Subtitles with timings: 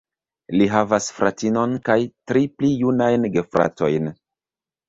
[0.61, 1.99] Li havas fratinon kaj
[2.31, 4.11] tri pli junajn gefratojn.